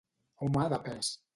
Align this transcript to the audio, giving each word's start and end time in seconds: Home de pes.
Home 0.47 0.63
de 0.73 0.81
pes. 0.89 1.13